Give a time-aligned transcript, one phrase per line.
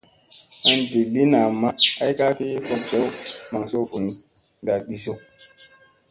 [0.69, 1.69] An di lii namma
[2.03, 3.05] ay ka ki fok jew
[3.51, 4.05] maŋ suu vun
[4.65, 5.13] da ɗisu.